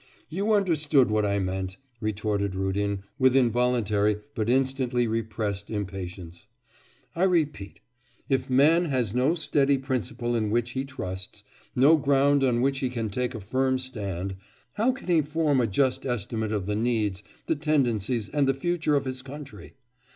'You 0.29 0.51
understood 0.53 1.11
what 1.11 1.27
I 1.27 1.37
meant,' 1.37 1.77
retorted 1.99 2.55
Rudin, 2.55 3.03
with 3.19 3.35
involuntary, 3.35 4.15
but 4.33 4.49
instantly 4.49 5.07
repressed 5.07 5.69
impatience. 5.69 6.47
'I 7.15 7.25
repeat, 7.25 7.81
if 8.27 8.49
man 8.49 8.85
has 8.85 9.13
no 9.13 9.35
steady 9.35 9.77
principle 9.77 10.35
in 10.35 10.49
which 10.49 10.71
he 10.71 10.85
trusts, 10.85 11.43
no 11.75 11.97
ground 11.97 12.43
on 12.43 12.61
which 12.61 12.79
he 12.79 12.89
can 12.89 13.11
take 13.11 13.35
a 13.35 13.39
firm 13.39 13.77
stand, 13.77 14.35
how 14.73 14.91
can 14.91 15.05
he 15.07 15.21
form 15.21 15.61
a 15.61 15.67
just 15.67 16.03
estimate 16.03 16.51
of 16.51 16.65
the 16.65 16.75
needs, 16.75 17.21
the 17.45 17.55
tendencies 17.55 18.27
and 18.27 18.47
the 18.47 18.55
future 18.55 18.95
of 18.95 19.05
his 19.05 19.21
country? 19.21 19.75